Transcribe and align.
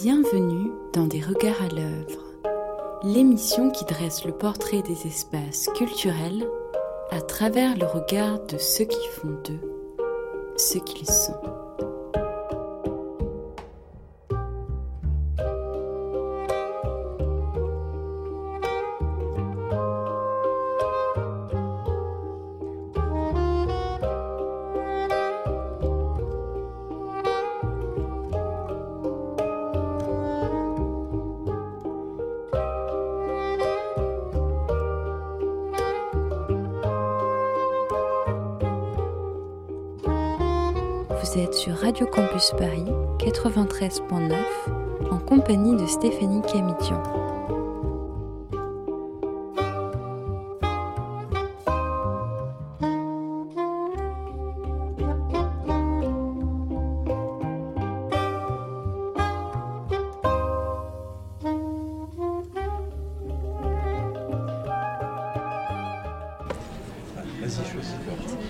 Bienvenue 0.00 0.70
dans 0.92 1.06
Des 1.06 1.20
regards 1.20 1.60
à 1.60 1.74
l'œuvre, 1.74 2.22
l'émission 3.02 3.70
qui 3.70 3.84
dresse 3.84 4.24
le 4.24 4.30
portrait 4.30 4.82
des 4.82 5.08
espaces 5.08 5.68
culturels 5.74 6.48
à 7.10 7.20
travers 7.20 7.76
le 7.76 7.84
regard 7.84 8.38
de 8.46 8.58
ceux 8.58 8.84
qui 8.84 9.08
font 9.08 9.36
d'eux 9.44 9.60
ce 10.56 10.78
qu'ils 10.78 11.10
sont. 11.10 11.34
Sur 41.38 41.76
Radio 41.76 42.04
Campus 42.06 42.50
Paris 42.58 42.84
93.9 43.20 44.34
en 45.08 45.18
compagnie 45.18 45.76
de 45.76 45.86
Stéphanie 45.86 46.42
Camidian. 46.42 47.00
Vas-y, 67.40 67.64
choisis. 67.70 68.47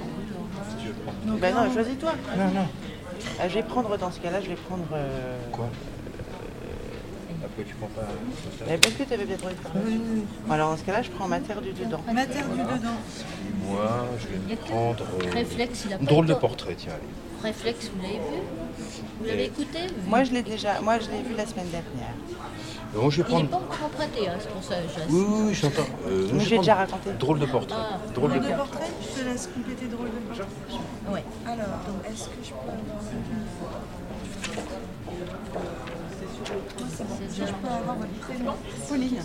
Prendre. 1.29 1.41
Ben 1.41 1.55
non, 1.55 1.73
choisis-toi. 1.73 2.13
Non, 2.37 2.45
non. 2.55 2.67
Euh, 3.41 3.49
je 3.49 3.55
vais 3.55 3.63
prendre, 3.63 3.97
dans 3.99 4.11
ce 4.11 4.21
cas-là, 4.21 4.41
je 4.41 4.49
vais 4.49 4.55
prendre... 4.57 4.85
euh, 4.95 5.39
Quoi? 5.53 5.67
Après, 7.45 7.63
tu 7.65 7.75
prends 7.77 7.87
pas. 7.89 8.03
eh, 8.73 8.77
Parce 8.79 8.95
que 8.95 9.03
tu 9.05 9.15
avais 9.15 9.25
bien 9.25 9.37
trouvé 9.37 9.55
ça. 9.63 10.53
Alors, 10.53 10.71
dans 10.71 10.77
ce 10.77 10.83
cas-là, 10.83 11.03
je 11.03 11.11
prends 11.11 11.29
Matière 11.29 11.61
du 11.61 11.73
dedans. 11.73 12.01
Matière 12.13 12.47
du 12.49 12.59
dedans. 12.59 12.99
Moi, 13.65 14.07
je 14.21 14.49
vais 14.49 14.57
prendre. 14.57 15.05
euh, 15.25 15.31
Réflexe, 15.33 15.85
il 15.87 15.93
a 15.95 15.99
pas 15.99 16.05
Drôle 16.05 16.27
de 16.27 16.35
portrait, 16.35 16.75
tiens, 16.77 16.93
allez. 16.95 17.49
Réflexe, 17.53 17.91
vous 17.95 18.03
l'avez 18.03 18.15
vu? 18.15 18.43
Vous 19.21 19.25
l'avez 19.27 19.45
écouté 19.45 19.79
vu 19.87 19.95
Moi, 20.09 20.25
je 20.25 20.33
l'ai 20.33 20.43
déjà... 20.43 20.81
Moi, 20.81 20.99
je 20.99 21.07
l'ai 21.11 21.23
vu 21.23 21.35
la 21.37 21.47
semaine 21.47 21.69
dernière. 21.69 22.15
Euh, 22.97 23.01
Moi, 23.01 23.11
je 23.11 23.23
vais 23.23 23.29
Il 23.31 23.37
n'est 23.37 23.45
prendre. 23.45 23.49
pas 23.69 23.75
encore 23.75 23.89
prêté, 23.91 24.29
hein, 24.29 24.33
c'est 24.41 24.51
pour 24.51 24.63
ça 24.63 24.75
que 24.77 24.83
j'ai 24.97 25.03
Oui, 25.15 25.25
oui, 25.29 25.41
oui, 25.49 25.55
j'entends. 25.55 25.83
Euh, 26.09 26.29
Mais 26.33 26.41
je 26.41 26.49
j'ai 26.49 26.59
déjà 26.59 26.75
prendre 26.75 26.91
raconté. 26.91 27.11
Drôle 27.19 27.39
de 27.39 27.47
portrait. 27.47 27.79
Ah, 27.81 27.99
Drôle 28.15 28.33
de 28.33 28.39
portrait. 28.41 28.88
Laisse 29.29 29.49
compléter 29.49 29.87
drôle 29.87 30.09
de 30.09 30.19
portrait. 30.27 30.47
Ouais. 31.11 31.25
Alors, 31.47 31.67
est-ce 32.09 32.25
que 32.29 32.43
je 32.43 32.51
peux 32.51 32.59
avoir 32.59 33.03
je 37.31 37.45
peux 37.45 37.69
avoir 37.69 37.97
votre 37.97 38.13
prénom 38.21 38.55
Pauline. 38.89 39.23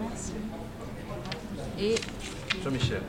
Merci. 0.00 0.32
Et 1.78 1.94
Jean-Michel. 2.62 3.02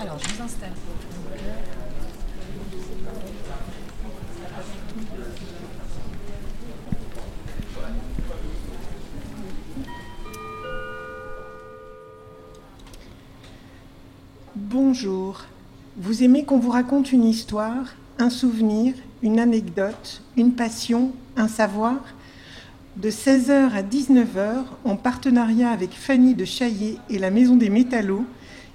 Alors, 0.00 0.18
je 0.18 0.28
vous 0.28 0.42
installe. 0.42 0.72
Bonjour. 14.80 15.40
Vous 15.96 16.22
aimez 16.22 16.44
qu'on 16.44 16.60
vous 16.60 16.70
raconte 16.70 17.10
une 17.10 17.24
histoire, 17.24 17.96
un 18.20 18.30
souvenir, 18.30 18.94
une 19.24 19.40
anecdote, 19.40 20.22
une 20.36 20.52
passion, 20.52 21.10
un 21.36 21.48
savoir? 21.48 21.96
De 22.96 23.10
16h 23.10 23.72
à 23.72 23.82
19h, 23.82 24.66
en 24.84 24.94
partenariat 24.94 25.70
avec 25.70 25.90
Fanny 25.94 26.36
de 26.36 26.44
Chaillet 26.44 26.94
et 27.10 27.18
la 27.18 27.32
Maison 27.32 27.56
des 27.56 27.70
Métallos, 27.70 28.24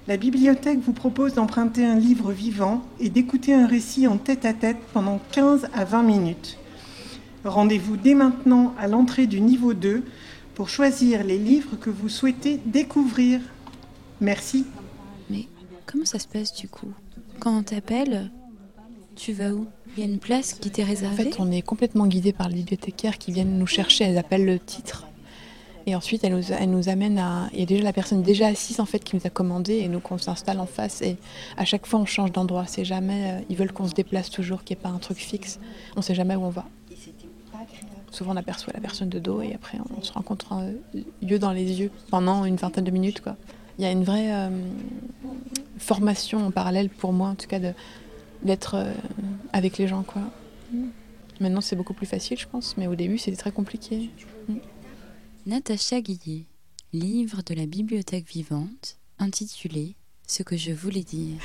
la 0.06 0.18
bibliothèque 0.18 0.80
vous 0.80 0.92
propose 0.92 1.32
d'emprunter 1.32 1.86
un 1.86 1.98
livre 1.98 2.32
vivant 2.32 2.82
et 3.00 3.08
d'écouter 3.08 3.54
un 3.54 3.66
récit 3.66 4.06
en 4.06 4.18
tête-à-tête 4.18 4.76
pendant 4.92 5.22
15 5.32 5.68
à 5.72 5.86
20 5.86 6.02
minutes. 6.02 6.58
Rendez-vous 7.46 7.96
dès 7.96 8.14
maintenant 8.14 8.74
à 8.78 8.88
l'entrée 8.88 9.26
du 9.26 9.40
niveau 9.40 9.72
2 9.72 10.04
pour 10.54 10.68
choisir 10.68 11.24
les 11.24 11.38
livres 11.38 11.76
que 11.80 11.88
vous 11.88 12.10
souhaitez 12.10 12.60
découvrir. 12.66 13.40
Merci. 14.20 14.66
Comment 15.86 16.04
ça 16.04 16.18
se 16.18 16.26
passe 16.28 16.54
du 16.54 16.68
coup? 16.68 16.92
Quand 17.40 17.56
on 17.58 17.62
t'appelle, 17.62 18.30
tu 19.16 19.32
vas 19.32 19.50
où? 19.50 19.66
Il 19.96 20.00
y 20.04 20.06
a 20.06 20.10
une 20.10 20.18
place 20.18 20.54
qui 20.54 20.70
t'est 20.70 20.82
En 20.82 20.86
réservée? 20.86 21.24
fait, 21.24 21.36
on 21.38 21.50
est 21.52 21.62
complètement 21.62 22.06
guidé 22.06 22.32
par 22.32 22.48
les 22.48 22.56
bibliothécaires 22.56 23.18
qui 23.18 23.30
viennent 23.32 23.58
nous 23.58 23.66
chercher. 23.66 24.04
Elles 24.04 24.18
appellent 24.18 24.44
le 24.44 24.58
titre. 24.58 25.06
Et 25.86 25.94
ensuite, 25.94 26.24
elles 26.24 26.34
nous, 26.34 26.50
elles 26.50 26.70
nous 26.70 26.88
amènent 26.88 27.18
à. 27.18 27.48
Il 27.52 27.60
y 27.60 27.62
a 27.62 27.66
déjà 27.66 27.84
la 27.84 27.92
personne 27.92 28.22
déjà 28.22 28.46
assise 28.48 28.80
en 28.80 28.86
fait 28.86 29.00
qui 29.04 29.14
nous 29.16 29.22
a 29.26 29.30
commandé 29.30 29.74
et 29.74 29.88
nous 29.88 30.00
qu'on 30.00 30.18
s'installe 30.18 30.58
en 30.58 30.66
face. 30.66 31.02
Et 31.02 31.16
à 31.58 31.64
chaque 31.64 31.86
fois, 31.86 32.00
on 32.00 32.06
change 32.06 32.32
d'endroit. 32.32 32.64
C'est 32.66 32.84
jamais. 32.86 33.32
euh, 33.32 33.44
ils 33.50 33.56
veulent 33.56 33.72
qu'on 33.72 33.86
se 33.86 33.92
déplace 33.94 34.30
toujours, 34.30 34.64
qu'il 34.64 34.74
n'y 34.76 34.80
ait 34.80 34.82
pas 34.82 34.88
un 34.88 34.98
truc 34.98 35.18
fixe. 35.18 35.60
On 35.94 35.98
ne 36.00 36.02
sait 36.02 36.14
jamais 36.14 36.34
où 36.36 36.42
on 36.42 36.48
va. 36.50 36.64
Souvent, 38.10 38.32
on 38.32 38.36
aperçoit 38.36 38.72
la 38.72 38.80
personne 38.80 39.08
de 39.08 39.18
dos 39.18 39.42
et 39.42 39.54
après, 39.54 39.76
on 39.98 40.02
se 40.02 40.12
rencontre 40.12 40.52
euh, 40.54 40.72
yeux 41.20 41.38
dans 41.40 41.50
les 41.52 41.80
yeux 41.80 41.90
pendant 42.10 42.44
une 42.44 42.56
vingtaine 42.56 42.84
de 42.84 42.90
minutes. 42.92 43.20
Quoi. 43.20 43.36
Il 43.78 43.82
y 43.82 43.86
a 43.86 43.90
une 43.90 44.04
vraie 44.04 44.32
euh, 44.32 44.50
formation 45.78 46.46
en 46.46 46.50
parallèle 46.50 46.88
pour 46.88 47.12
moi, 47.12 47.28
en 47.30 47.34
tout 47.34 47.46
cas, 47.48 47.58
d'être 48.42 48.74
euh, 48.76 48.92
avec 49.52 49.78
les 49.78 49.88
gens. 49.88 50.02
Quoi. 50.02 50.22
Maintenant, 51.40 51.60
c'est 51.60 51.76
beaucoup 51.76 51.94
plus 51.94 52.06
facile, 52.06 52.38
je 52.38 52.46
pense, 52.46 52.76
mais 52.76 52.86
au 52.86 52.94
début, 52.94 53.18
c'était 53.18 53.36
très 53.36 53.52
compliqué. 53.52 54.10
Natacha 55.46 56.00
Guillet, 56.00 56.44
livre 56.92 57.42
de 57.44 57.54
la 57.54 57.66
bibliothèque 57.66 58.28
vivante, 58.28 58.96
intitulé 59.18 59.94
Ce 60.26 60.42
que 60.42 60.56
je 60.56 60.72
voulais 60.72 61.02
dire. 61.02 61.36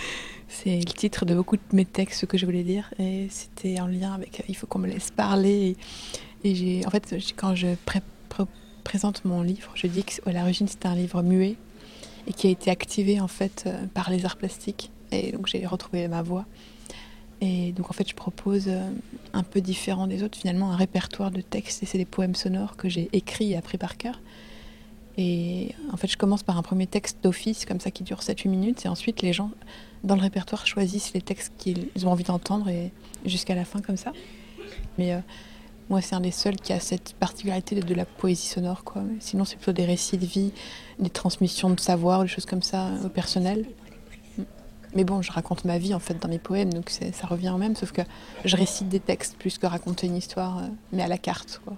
C'est 0.47 0.77
le 0.77 0.85
titre 0.93 1.25
de 1.25 1.35
beaucoup 1.35 1.57
de 1.57 1.61
mes 1.73 1.85
textes, 1.85 2.21
ce 2.21 2.25
que 2.25 2.37
je 2.37 2.45
voulais 2.45 2.63
dire, 2.63 2.93
et 2.99 3.27
c'était 3.29 3.79
en 3.79 3.87
lien 3.87 4.13
avec 4.13 4.43
il 4.47 4.55
faut 4.55 4.67
qu'on 4.67 4.79
me 4.79 4.87
laisse 4.87 5.11
parler. 5.11 5.75
Et, 6.43 6.49
et 6.49 6.55
j'ai, 6.55 6.85
en 6.85 6.89
fait, 6.89 7.15
quand 7.35 7.55
je 7.55 7.75
pré- 7.85 8.01
pré- 8.29 8.45
présente 8.83 9.25
mon 9.25 9.41
livre, 9.41 9.71
je 9.75 9.87
dis 9.87 10.03
qu'à 10.03 10.31
l'origine 10.31 10.67
c'était 10.67 10.87
un 10.87 10.95
livre 10.95 11.21
muet 11.21 11.55
et 12.29 12.33
qui 12.33 12.47
a 12.47 12.49
été 12.51 12.71
activé 12.71 13.19
en 13.19 13.27
fait 13.27 13.65
euh, 13.65 13.85
par 13.93 14.09
les 14.09 14.25
arts 14.25 14.37
plastiques. 14.37 14.91
Et 15.11 15.31
donc 15.31 15.47
j'ai 15.47 15.65
retrouvé 15.65 16.07
ma 16.07 16.21
voix. 16.21 16.45
Et 17.41 17.71
donc 17.71 17.89
en 17.89 17.93
fait, 17.93 18.07
je 18.07 18.15
propose 18.15 18.67
euh, 18.67 18.89
un 19.33 19.43
peu 19.43 19.61
différent 19.61 20.07
des 20.07 20.23
autres, 20.23 20.37
finalement, 20.37 20.71
un 20.71 20.75
répertoire 20.75 21.31
de 21.31 21.41
textes. 21.41 21.83
Et 21.83 21.85
c'est 21.85 21.97
des 21.97 22.05
poèmes 22.05 22.35
sonores 22.35 22.75
que 22.75 22.89
j'ai 22.89 23.09
écrits 23.13 23.53
et 23.53 23.57
appris 23.57 23.77
par 23.77 23.97
cœur. 23.97 24.19
Et 25.17 25.73
en 25.91 25.97
fait, 25.97 26.07
je 26.07 26.17
commence 26.17 26.43
par 26.43 26.57
un 26.57 26.61
premier 26.61 26.87
texte 26.87 27.17
d'office, 27.23 27.65
comme 27.65 27.79
ça, 27.79 27.91
qui 27.91 28.03
dure 28.03 28.19
7-8 28.19 28.47
minutes. 28.47 28.85
Et 28.85 28.89
ensuite, 28.89 29.21
les 29.21 29.33
gens, 29.33 29.51
dans 30.03 30.15
le 30.15 30.21
répertoire, 30.21 30.65
choisissent 30.65 31.13
les 31.13 31.21
textes 31.21 31.53
qu'ils 31.57 32.05
ont 32.05 32.11
envie 32.11 32.23
d'entendre 32.23 32.69
et 32.69 32.91
jusqu'à 33.25 33.55
la 33.55 33.65
fin, 33.65 33.81
comme 33.81 33.97
ça. 33.97 34.13
Mais 34.97 35.13
euh, 35.13 35.19
moi, 35.89 36.01
c'est 36.01 36.15
un 36.15 36.21
des 36.21 36.31
seuls 36.31 36.55
qui 36.55 36.71
a 36.71 36.79
cette 36.79 37.13
particularité 37.13 37.75
de, 37.75 37.81
de 37.81 37.93
la 37.95 38.05
poésie 38.05 38.47
sonore. 38.47 38.83
Quoi. 38.83 39.03
Sinon, 39.19 39.43
c'est 39.43 39.55
plutôt 39.55 39.71
des 39.71 39.85
récits 39.85 40.17
de 40.17 40.25
vie, 40.25 40.51
des 40.99 41.09
transmissions 41.09 41.71
de 41.71 41.79
savoir, 41.79 42.21
des 42.21 42.27
choses 42.27 42.45
comme 42.45 42.61
ça, 42.61 42.87
euh, 42.87 43.05
au 43.05 43.09
personnel. 43.09 43.65
Mais 44.95 45.03
bon, 45.03 45.21
je 45.21 45.31
raconte 45.31 45.65
ma 45.65 45.77
vie 45.77 45.93
en 45.93 45.99
fait 45.99 46.19
dans 46.19 46.29
mes 46.29 46.39
poèmes, 46.39 46.73
donc 46.73 46.89
ça 46.89 47.27
revient 47.27 47.49
au 47.49 47.57
même, 47.57 47.75
sauf 47.75 47.91
que 47.91 48.01
je 48.43 48.55
récite 48.55 48.89
des 48.89 48.99
textes 48.99 49.37
plus 49.37 49.59
que 49.59 49.67
raconter 49.67 50.07
une 50.07 50.15
histoire, 50.15 50.59
euh, 50.59 50.67
mais 50.91 51.03
à 51.03 51.07
la 51.07 51.19
carte. 51.19 51.61
Quoi. 51.63 51.77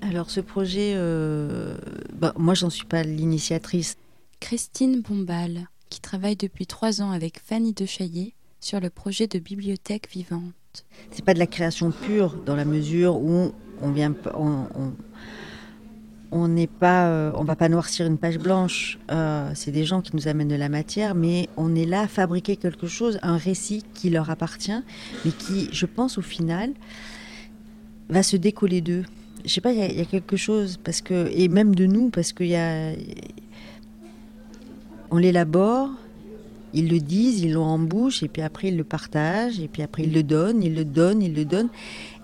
Alors 0.00 0.30
ce 0.30 0.40
projet, 0.40 0.92
euh, 0.94 1.76
bah, 2.12 2.32
moi 2.36 2.54
j'en 2.54 2.70
suis 2.70 2.84
pas 2.84 3.02
l'initiatrice. 3.02 3.96
Christine 4.38 5.00
Bombal, 5.00 5.66
qui 5.90 6.00
travaille 6.00 6.36
depuis 6.36 6.66
trois 6.66 7.02
ans 7.02 7.10
avec 7.10 7.40
Fanny 7.40 7.72
de 7.72 7.86
Chaillet 7.86 8.34
sur 8.60 8.78
le 8.78 8.90
projet 8.90 9.26
de 9.26 9.40
bibliothèque 9.40 10.08
vivante. 10.10 10.52
C'est 11.10 11.24
pas 11.24 11.34
de 11.34 11.38
la 11.38 11.46
création 11.46 11.90
pure 11.90 12.34
dans 12.46 12.56
la 12.56 12.64
mesure 12.64 13.16
où 13.16 13.52
on 13.82 13.90
vient, 13.90 14.12
n'est 16.48 16.66
pas, 16.66 17.06
euh, 17.08 17.32
on 17.36 17.44
va 17.44 17.56
pas 17.56 17.68
noircir 17.68 18.06
une 18.06 18.18
page 18.18 18.38
blanche. 18.38 18.98
Euh, 19.10 19.50
c'est 19.54 19.70
des 19.70 19.84
gens 19.84 20.00
qui 20.02 20.14
nous 20.16 20.28
amènent 20.28 20.48
de 20.48 20.56
la 20.56 20.68
matière, 20.68 21.14
mais 21.14 21.48
on 21.56 21.74
est 21.74 21.86
là 21.86 22.02
à 22.02 22.08
fabriquer 22.08 22.56
quelque 22.56 22.86
chose, 22.86 23.18
un 23.22 23.36
récit 23.36 23.84
qui 23.94 24.10
leur 24.10 24.28
appartient, 24.30 24.82
mais 25.24 25.30
qui, 25.30 25.68
je 25.72 25.86
pense 25.86 26.18
au 26.18 26.22
final, 26.22 26.72
va 28.08 28.22
se 28.22 28.36
décoller 28.36 28.80
d'eux. 28.80 29.04
Je 29.44 29.50
sais 29.52 29.60
pas, 29.60 29.72
il 29.72 29.78
y, 29.78 29.82
a- 29.82 29.86
il 29.88 29.96
y 29.96 30.00
a 30.00 30.04
quelque 30.04 30.36
chose 30.36 30.78
parce 30.82 31.00
que 31.00 31.28
et 31.32 31.48
même 31.48 31.74
de 31.74 31.86
nous 31.86 32.10
parce 32.10 32.32
qu'il 32.32 32.48
y 32.48 32.56
a, 32.56 32.92
on 35.10 35.18
l'élabore, 35.18 35.90
ils 36.74 36.88
le 36.88 36.98
disent, 36.98 37.40
ils 37.40 37.52
l'ont 37.52 37.64
en 37.64 37.78
bouche, 37.78 38.22
et 38.22 38.28
puis 38.28 38.42
après 38.42 38.68
ils 38.68 38.76
le 38.76 38.84
partagent, 38.84 39.60
et 39.60 39.68
puis 39.68 39.82
après 39.82 40.02
ils 40.04 40.12
le 40.12 40.22
donnent, 40.22 40.62
ils 40.62 40.74
le 40.74 40.84
donnent, 40.84 41.22
ils 41.22 41.34
le 41.34 41.44
donnent. 41.44 41.70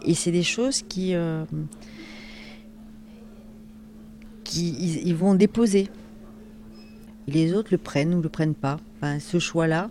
et 0.04 0.14
c'est 0.14 0.32
des 0.32 0.42
choses 0.42 0.82
qui, 0.82 1.14
euh, 1.14 1.44
qui 4.44 4.70
ils, 5.04 5.14
vont 5.14 5.34
déposer. 5.34 5.88
Les 7.28 7.54
autres 7.54 7.68
le 7.70 7.78
prennent 7.78 8.14
ou 8.14 8.20
le 8.20 8.28
prennent 8.28 8.54
pas. 8.54 8.78
Enfin, 8.96 9.20
ce 9.20 9.38
choix-là. 9.38 9.90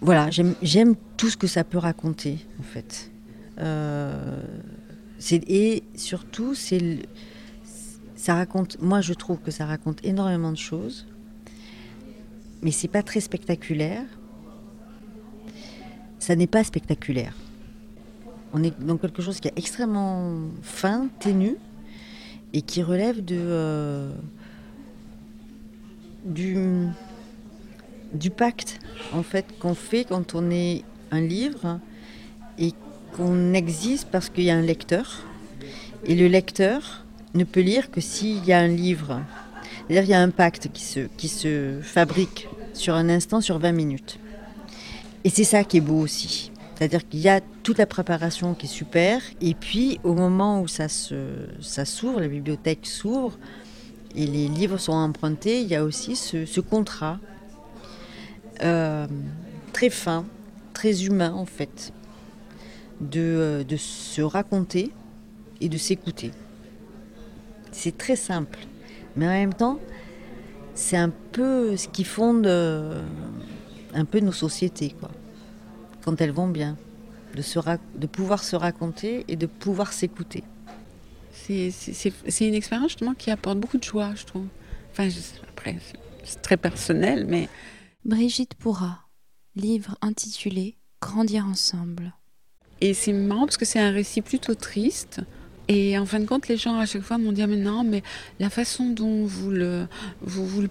Voilà, 0.00 0.30
j'aime- 0.30 0.94
tout 1.16 1.30
ce 1.30 1.36
que 1.36 1.46
ça 1.46 1.62
peut 1.64 1.78
raconter, 1.78 2.38
en 2.58 2.64
fait. 2.64 3.10
Euh, 3.60 4.42
et 5.30 5.84
surtout, 5.94 6.54
c'est 6.54 7.06
ça 8.16 8.34
raconte. 8.34 8.80
Moi, 8.80 9.00
je 9.00 9.14
trouve 9.14 9.38
que 9.38 9.50
ça 9.50 9.66
raconte 9.66 10.04
énormément 10.04 10.52
de 10.52 10.56
choses, 10.56 11.06
mais 12.62 12.70
c'est 12.70 12.88
pas 12.88 13.02
très 13.02 13.20
spectaculaire. 13.20 14.04
Ça 16.18 16.36
n'est 16.36 16.46
pas 16.46 16.64
spectaculaire. 16.64 17.34
On 18.52 18.62
est 18.62 18.78
dans 18.80 18.96
quelque 18.96 19.22
chose 19.22 19.40
qui 19.40 19.48
est 19.48 19.58
extrêmement 19.58 20.38
fin, 20.62 21.08
ténu, 21.18 21.56
et 22.52 22.62
qui 22.62 22.82
relève 22.82 23.22
euh, 23.30 24.12
du 26.24 26.86
du 28.12 28.28
pacte 28.30 28.78
en 29.14 29.22
fait 29.22 29.46
qu'on 29.58 29.74
fait 29.74 30.04
quand 30.04 30.34
on 30.34 30.50
est 30.50 30.84
un 31.10 31.22
livre 31.22 31.80
et 32.58 32.72
qu'on 33.16 33.54
existe 33.54 34.08
parce 34.10 34.28
qu'il 34.28 34.44
y 34.44 34.50
a 34.50 34.56
un 34.56 34.62
lecteur 34.62 35.24
et 36.04 36.14
le 36.14 36.26
lecteur 36.28 37.04
ne 37.34 37.44
peut 37.44 37.60
lire 37.60 37.90
que 37.90 38.00
s'il 38.00 38.44
y 38.44 38.52
a 38.52 38.58
un 38.58 38.68
livre. 38.68 39.22
C'est-à-dire 39.86 40.02
qu'il 40.02 40.12
y 40.12 40.14
a 40.14 40.22
un 40.22 40.30
pacte 40.30 40.68
qui 40.72 40.82
se, 40.82 41.00
qui 41.16 41.28
se 41.28 41.80
fabrique 41.82 42.48
sur 42.72 42.94
un 42.94 43.08
instant, 43.08 43.40
sur 43.40 43.58
20 43.58 43.72
minutes. 43.72 44.18
Et 45.24 45.30
c'est 45.30 45.44
ça 45.44 45.64
qui 45.64 45.78
est 45.78 45.82
beau 45.82 46.00
aussi. 46.00 46.50
C'est-à-dire 46.74 47.08
qu'il 47.08 47.20
y 47.20 47.28
a 47.28 47.40
toute 47.62 47.78
la 47.78 47.86
préparation 47.86 48.54
qui 48.54 48.66
est 48.66 48.68
super, 48.68 49.20
et 49.40 49.54
puis 49.54 50.00
au 50.02 50.14
moment 50.14 50.60
où 50.60 50.68
ça, 50.68 50.88
se, 50.88 51.46
ça 51.60 51.84
s'ouvre, 51.84 52.20
la 52.20 52.28
bibliothèque 52.28 52.86
s'ouvre, 52.86 53.38
et 54.16 54.26
les 54.26 54.48
livres 54.48 54.78
sont 54.78 54.92
empruntés, 54.92 55.60
il 55.60 55.68
y 55.68 55.76
a 55.76 55.84
aussi 55.84 56.16
ce, 56.16 56.44
ce 56.44 56.60
contrat 56.60 57.18
euh, 58.62 59.06
très 59.72 59.90
fin, 59.90 60.26
très 60.72 61.04
humain 61.04 61.32
en 61.32 61.46
fait, 61.46 61.92
de, 63.00 63.20
euh, 63.20 63.64
de 63.64 63.76
se 63.76 64.22
raconter 64.22 64.90
et 65.60 65.68
de 65.68 65.78
s'écouter. 65.78 66.32
C'est 67.70 67.96
très 67.96 68.16
simple, 68.16 68.58
mais 69.16 69.26
en 69.26 69.30
même 69.30 69.54
temps, 69.54 69.78
c'est 70.74 70.96
un 70.96 71.10
peu 71.10 71.76
ce 71.76 71.88
qui 71.88 72.04
fonde 72.04 72.46
euh, 72.46 73.02
un 73.94 74.04
peu 74.04 74.20
nos 74.20 74.32
sociétés, 74.32 74.94
quoi, 74.98 75.10
quand 76.04 76.20
elles 76.20 76.32
vont 76.32 76.48
bien, 76.48 76.76
de, 77.34 77.42
se 77.42 77.58
ra- 77.58 77.78
de 77.94 78.06
pouvoir 78.06 78.42
se 78.44 78.56
raconter 78.56 79.24
et 79.28 79.36
de 79.36 79.46
pouvoir 79.46 79.92
s'écouter. 79.92 80.44
C'est- 81.32 81.70
C'est 81.70 81.92
c'est- 81.92 82.12
c'est 82.28 82.46
une 82.48 82.54
expérience 82.54 82.90
justement 82.90 83.14
qui 83.14 83.30
apporte 83.30 83.58
beaucoup 83.58 83.78
de 83.78 83.84
joie, 83.84 84.14
je 84.14 84.24
trouve. 84.24 84.46
Enfin, 84.90 85.08
je- 85.08 85.18
après, 85.48 85.78
c'est- 85.80 85.98
c'est 86.24 86.42
très 86.42 86.56
personnel, 86.56 87.26
mais 87.28 87.48
Brigitte 88.04 88.54
Pourra, 88.54 89.08
livre 89.56 89.96
intitulé 90.02 90.76
Grandir 91.00 91.46
ensemble. 91.46 92.12
Et 92.80 92.94
c'est 92.94 93.12
marrant 93.12 93.44
parce 93.46 93.56
que 93.56 93.64
c'est 93.64 93.78
un 93.80 93.90
récit 93.90 94.22
plutôt 94.22 94.54
triste. 94.54 95.20
Et 95.68 95.96
en 95.98 96.06
fin 96.06 96.20
de 96.20 96.26
compte, 96.26 96.48
les 96.48 96.56
gens 96.56 96.78
à 96.78 96.86
chaque 96.86 97.02
fois 97.02 97.18
m'ont 97.18 97.32
dit 97.32 97.42
ah, 97.42 97.46
mais 97.46 97.56
non, 97.56 97.84
mais 97.84 98.02
la 98.40 98.50
façon 98.50 98.90
dont 98.90 99.24
vous 99.24 99.50
le, 99.50 99.86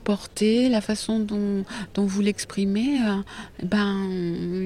portez, 0.03 0.69
la 0.69 0.81
façon 0.81 1.19
dont, 1.19 1.63
vous 1.95 2.21
l'exprimez, 2.21 2.99
euh, 3.01 3.15
ben 3.63 3.93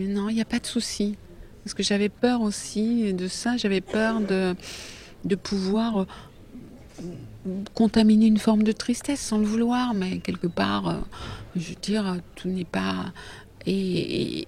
non, 0.10 0.30
il 0.30 0.36
n'y 0.36 0.42
a 0.42 0.46
pas 0.46 0.60
de 0.60 0.66
souci. 0.66 1.16
Parce 1.64 1.74
que 1.74 1.84
j'avais 1.84 2.10
peur 2.10 2.42
aussi 2.42 3.14
de 3.14 3.28
ça, 3.28 3.58
j'avais 3.58 3.82
peur 3.82 4.20
de, 4.20 4.56
pouvoir 5.36 6.02
euh, 6.02 6.06
contaminer 7.74 8.28
une 8.28 8.38
forme 8.38 8.64
de 8.64 8.72
tristesse 8.72 9.20
sans 9.20 9.38
le 9.38 9.46
vouloir, 9.46 9.94
mais 9.94 10.20
quelque 10.20 10.48
part, 10.48 10.90
euh, 10.90 10.96
je 11.56 11.70
veux 11.70 11.76
dire, 11.82 12.18
tout 12.36 12.48
n'est 12.48 12.66
pas. 12.66 13.14
Et, 13.68 14.48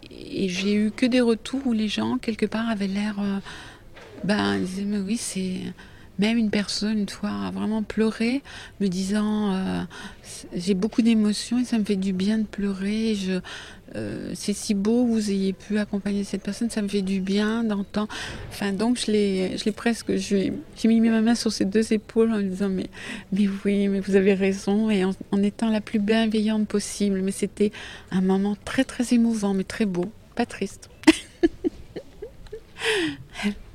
j'ai 0.50 0.76
eu 0.76 0.92
que 0.92 1.06
des 1.06 1.22
retours 1.22 1.62
où 1.66 1.74
les 1.74 1.88
gens, 1.88 2.18
quelque 2.18 2.46
part, 2.46 2.70
avaient 2.70 2.88
l'air. 2.88 3.16
Ben, 4.24 4.58
ils 4.58 4.66
disaient, 4.66 4.86
mais 4.86 5.00
oui, 5.00 5.18
c'est. 5.18 5.62
Même 6.20 6.40
une 6.40 6.50
personne, 6.50 6.98
une 6.98 7.10
fois, 7.10 7.30
a 7.30 7.52
vraiment 7.52 7.84
pleuré, 7.84 8.42
me 8.80 8.88
disant 8.88 9.54
euh, 9.54 9.84
J'ai 10.56 10.74
beaucoup 10.74 11.04
d'émotions 11.04 11.60
et 11.60 11.64
ça 11.64 11.78
me 11.78 11.84
fait 11.84 11.96
du 11.96 12.12
bien 12.12 12.40
de 12.40 12.44
pleurer. 12.44 13.14
Je, 13.14 13.40
euh, 13.96 14.32
c'est 14.34 14.54
si 14.54 14.74
beau 14.74 15.06
vous 15.06 15.30
ayez 15.30 15.54
pu 15.54 15.78
accompagner 15.78 16.24
cette 16.24 16.42
personne, 16.42 16.72
ça 16.72 16.82
me 16.82 16.88
fait 16.88 17.04
du 17.04 17.22
bien 17.22 17.64
d'entendre. 17.64 18.12
Enfin, 18.50 18.74
donc, 18.74 19.00
je 19.00 19.12
l'ai, 19.12 19.58
je 19.58 19.66
l'ai 19.66 19.72
presque. 19.72 20.16
J'ai 20.16 20.52
mis 20.86 21.00
ma 21.02 21.22
main 21.22 21.36
sur 21.36 21.52
ses 21.52 21.66
deux 21.66 21.94
épaules 21.94 22.32
en 22.32 22.38
lui 22.38 22.50
disant 22.50 22.70
Mais, 22.70 22.90
mais 23.32 23.48
oui, 23.64 23.88
mais 23.88 24.00
vous 24.00 24.16
avez 24.16 24.34
raison, 24.34 24.90
et 24.90 25.06
en 25.06 25.44
étant 25.44 25.70
la 25.70 25.82
plus 25.82 26.00
bienveillante 26.00 26.68
possible. 26.68 27.22
Mais 27.22 27.32
c'était 27.32 27.72
un 28.10 28.22
moment 28.22 28.58
très, 28.66 28.84
très 28.84 29.14
émouvant, 29.14 29.54
mais 29.54 29.66
très 29.66 29.86
beau, 29.86 30.06
pas 30.36 30.48
triste. 30.48 30.90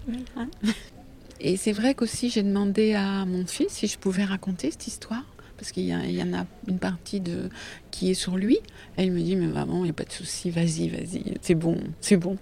Et 1.40 1.56
c'est 1.56 1.72
vrai 1.72 1.94
qu'aussi 1.94 2.30
j'ai 2.30 2.42
demandé 2.42 2.94
à 2.94 3.24
mon 3.24 3.46
fils 3.46 3.70
si 3.70 3.86
je 3.86 3.98
pouvais 3.98 4.24
raconter 4.24 4.70
cette 4.70 4.86
histoire, 4.86 5.24
parce 5.56 5.72
qu'il 5.72 5.84
y, 5.84 6.22
en 6.22 6.32
a 6.34 6.44
une 6.66 6.78
partie 6.78 7.20
de, 7.20 7.48
qui 7.90 8.10
est 8.10 8.14
sur 8.14 8.36
lui. 8.36 8.58
Il 8.98 9.12
me 9.12 9.20
dit, 9.20 9.36
mais 9.36 9.46
maman, 9.46 9.78
il 9.78 9.84
n'y 9.84 9.90
a 9.90 9.92
pas 9.92 10.04
de 10.04 10.12
souci, 10.12 10.50
vas-y, 10.50 10.88
vas-y, 10.88 11.34
c'est 11.40 11.54
bon, 11.54 11.78
c'est 12.00 12.16
bon. 12.16 12.36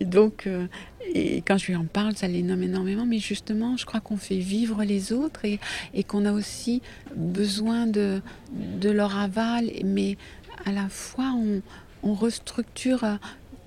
Et 0.00 0.04
donc, 0.04 0.46
euh, 0.46 0.66
et 1.12 1.42
quand 1.42 1.56
je 1.58 1.66
lui 1.66 1.76
en 1.76 1.84
parle, 1.84 2.16
ça 2.16 2.26
l'énomme 2.26 2.62
énormément, 2.62 3.06
mais 3.06 3.18
justement, 3.18 3.76
je 3.76 3.86
crois 3.86 4.00
qu'on 4.00 4.16
fait 4.16 4.38
vivre 4.38 4.82
les 4.84 5.12
autres 5.12 5.44
et, 5.44 5.60
et 5.94 6.02
qu'on 6.02 6.24
a 6.24 6.32
aussi 6.32 6.82
besoin 7.14 7.86
de, 7.86 8.20
de 8.52 8.90
leur 8.90 9.16
aval, 9.16 9.70
mais 9.84 10.16
à 10.64 10.72
la 10.72 10.88
fois, 10.88 11.32
on, 11.36 11.62
on 12.02 12.14
restructure 12.14 13.04
euh, 13.04 13.16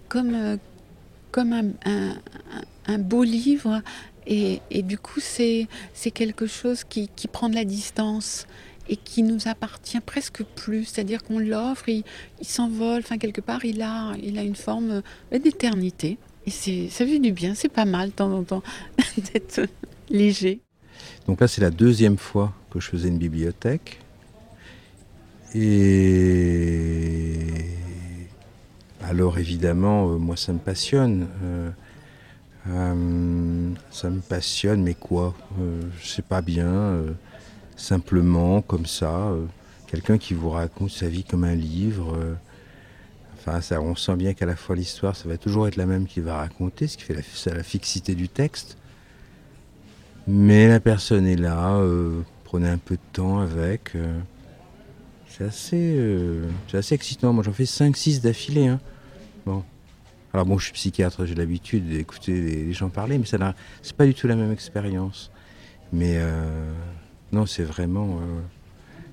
comme, 0.09 0.33
euh, 0.33 0.57
comme 1.37 1.53
un, 1.53 2.97
beau 2.97 3.23
livre. 3.23 3.83
Et, 4.25 4.59
du 4.81 4.97
coup, 4.97 5.19
c'est 5.19 5.67
quelque 6.11 6.47
chose 6.47 6.83
qui, 6.83 7.09
prend 7.31 7.47
de 7.47 7.53
la 7.53 7.63
distance 7.63 8.47
et 8.89 8.95
qui 8.95 9.21
nous 9.21 9.47
appartient 9.47 9.99
presque 9.99 10.43
plus. 10.55 10.85
C'est-à-dire 10.85 11.23
qu'on 11.23 11.37
l'offre, 11.37 11.89
il, 11.89 12.03
s'envole, 12.41 12.99
enfin 12.99 13.19
quelque 13.19 13.41
part, 13.41 13.65
il 13.65 13.83
a, 13.83 14.13
il 14.23 14.39
a 14.39 14.43
une 14.43 14.55
forme 14.55 15.03
euh, 15.31 15.39
d'éternité. 15.39 16.17
Et 16.47 16.49
ça 16.89 17.05
fait 17.05 17.19
du 17.19 17.33
bien, 17.33 17.53
c'est 17.53 17.69
pas 17.69 17.85
mal 17.85 18.07
de 18.07 18.13
temps 18.13 18.31
en 18.31 18.43
temps 18.43 18.63
d'être 19.33 19.67
léger. 20.09 20.61
Donc 21.27 21.41
là, 21.41 21.47
c'est 21.47 21.61
la 21.61 21.69
deuxième 21.69 22.17
fois 22.17 22.53
que 22.71 22.79
je 22.79 22.87
faisais 22.87 23.09
une 23.09 23.19
bibliothèque. 23.19 23.99
Et 25.53 27.37
alors 29.09 29.37
évidemment, 29.37 30.11
euh, 30.11 30.17
moi, 30.17 30.35
ça 30.35 30.53
me 30.53 30.59
passionne. 30.59 31.27
Euh, 31.43 31.69
euh, 32.69 33.71
ça 33.91 34.09
me 34.09 34.19
passionne, 34.19 34.83
mais 34.83 34.93
quoi? 34.93 35.33
Je 36.01 36.07
sais 36.07 36.21
pas 36.21 36.41
bien. 36.41 36.97
simplement, 37.77 38.61
comme 38.61 38.85
ça, 38.85 39.31
quelqu'un 39.87 40.17
qui 40.17 40.33
vous 40.33 40.49
raconte 40.49 40.89
sa 40.91 41.07
vie 41.07 41.23
comme 41.23 41.43
un 41.45 41.55
livre. 41.55 42.17
Enfin, 43.39 43.61
ça, 43.61 43.79
on 43.81 43.95
sent 43.95 44.15
bien 44.17 44.33
qu'à 44.33 44.45
la 44.45 44.55
fois 44.57 44.75
l'histoire, 44.75 45.15
ça 45.15 45.29
va 45.29 45.37
toujours 45.37 45.67
être 45.67 45.77
la 45.77 45.85
même 45.85 46.05
qu'il 46.07 46.23
va 46.23 46.37
raconter, 46.37 46.87
ce 46.87 46.97
qui 46.97 47.03
fait 47.03 47.13
la, 47.13 47.21
c'est 47.33 47.53
la 47.55 47.63
fixité 47.63 48.15
du 48.15 48.27
texte. 48.27 48.77
Mais 50.27 50.67
la 50.67 50.81
personne 50.81 51.25
est 51.25 51.37
là, 51.37 51.81
prenez 52.43 52.67
un 52.69 52.77
peu 52.77 52.95
de 52.95 53.01
temps 53.13 53.39
avec. 53.39 53.93
c'est 55.29 55.45
assez, 55.45 55.95
euh, 55.97 56.49
assez 56.73 56.95
excitant. 56.95 57.33
Moi, 57.33 57.43
j'en 57.43 57.53
fais 57.53 57.65
5-6 57.65 58.21
d'affilée. 58.21 58.67
hein. 58.67 58.79
Alors 60.33 60.45
bon, 60.45 60.57
je 60.57 60.65
suis 60.65 60.73
psychiatre, 60.73 61.25
j'ai 61.25 61.35
l'habitude 61.35 61.87
d'écouter 61.87 62.39
les, 62.39 62.73
gens 62.73 62.89
parler, 62.89 63.17
mais 63.17 63.25
ça 63.25 63.37
c'est 63.81 63.95
pas 63.95 64.05
du 64.05 64.13
tout 64.13 64.27
la 64.27 64.35
même 64.35 64.51
expérience. 64.51 65.31
Mais 65.93 66.17
euh, 66.17 66.73
non, 67.31 67.45
c'est 67.45 67.63
vraiment, 67.63 68.17
euh, 68.17 68.41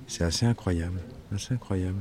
c'est 0.07 0.23
assez 0.23 0.45
incroyable, 0.45 0.99
assez 1.33 1.53
incroyable. 1.53 1.99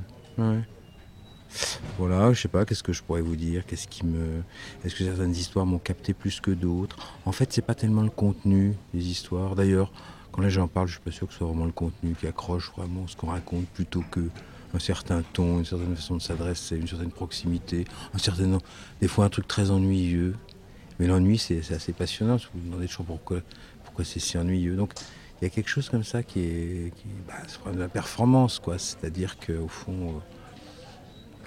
Voilà, 1.99 2.33
je 2.33 2.41
sais 2.43 2.49
pas, 2.49 2.65
qu'est-ce 2.65 2.83
que 2.83 2.93
je 2.93 3.03
pourrais 3.03 3.21
vous 3.21 3.37
dire 3.37 3.65
Qu'est-ce 3.67 3.87
qui 3.87 4.05
me. 4.05 4.43
Est-ce 4.85 4.97
que 4.97 5.05
certaines 5.05 5.33
histoires 5.33 5.65
m'ont 5.65 5.79
capté 5.79 6.13
plus 6.13 6.41
que 6.41 6.51
d'autres? 6.51 6.97
En 7.25 7.33
fait, 7.33 7.53
c'est 7.53 7.63
pas 7.63 7.77
tellement 7.77 8.03
le 8.03 8.11
contenu 8.11 8.75
des 8.93 9.09
histoires. 9.09 9.55
D'ailleurs, 9.55 9.93
quand 10.33 10.43
les 10.43 10.51
gens 10.51 10.67
parlent, 10.67 10.89
je 10.89 10.95
suis 10.95 11.03
pas 11.03 11.13
sûr 11.13 11.29
que 11.29 11.33
ce 11.33 11.39
soit 11.39 11.47
vraiment 11.47 11.67
le 11.67 11.73
contenu 11.73 12.15
qui 12.15 12.27
accroche 12.27 12.73
vraiment 12.77 13.07
ce 13.07 13.15
qu'on 13.15 13.29
raconte 13.29 13.67
plutôt 13.67 14.03
que 14.11 14.29
un 14.75 14.79
certain 14.79 15.23
ton, 15.33 15.59
une 15.59 15.65
certaine 15.65 15.95
façon 15.95 16.17
de 16.17 16.23
s'adresser, 16.23 16.77
une 16.77 16.89
certaine 16.89 17.11
proximité, 17.11 17.85
un 18.13 18.19
certain. 18.19 18.59
Des 19.01 19.09
fois, 19.09 19.25
un 19.25 19.29
truc 19.29 19.49
très 19.49 19.71
ennuyeux. 19.71 20.35
Mais 20.99 21.07
l'ennui, 21.07 21.39
c'est 21.39 21.73
assez 21.73 21.93
passionnant, 21.93 22.37
vous 22.37 22.61
vous 22.61 22.67
demandez 22.67 22.87
toujours 22.87 23.07
pourquoi, 23.07 23.41
pourquoi 23.85 24.05
c'est 24.05 24.21
si 24.21 24.39
ennuyeux. 24.39 24.77
Donc, 24.77 24.93
il 25.41 25.45
y 25.45 25.47
a 25.47 25.51
quelque 25.51 25.69
chose 25.69 25.89
comme 25.89 26.05
ça 26.05 26.23
qui 26.23 26.41
est. 26.41 26.93
Bah, 27.27 27.73
de 27.73 27.79
la 27.79 27.89
performance, 27.89 28.59
quoi. 28.59 28.79
C'est-à-dire 28.79 29.37
qu'au 29.39 29.69
fond. 29.69 30.09
euh, 30.09 30.35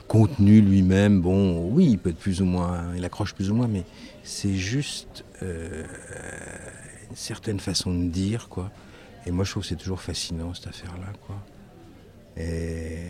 contenu 0.08 0.62
lui-même, 0.62 1.22
bon, 1.22 1.70
oui, 1.70 1.88
il 1.92 2.00
peut 2.00 2.10
être 2.10 2.18
plus 2.18 2.42
ou 2.42 2.46
moins, 2.46 2.96
il 2.96 3.04
accroche 3.04 3.34
plus 3.34 3.52
ou 3.52 3.56
moins, 3.56 3.68
mais 3.68 3.84
c'est 4.24 4.56
juste 4.56 5.26
euh, 5.44 5.84
une 7.10 7.16
certaine 7.16 7.60
façon 7.60 7.94
de 7.94 8.06
dire, 8.06 8.50
quoi. 8.50 8.72
Et 9.26 9.32
moi, 9.32 9.44
je 9.44 9.52
trouve 9.52 9.64
que 9.64 9.70
c'est 9.70 9.76
toujours 9.76 10.02
fascinant, 10.02 10.54
cette 10.54 10.68
affaire-là, 10.68 11.12
quoi. 11.26 11.36
Et 12.40 13.10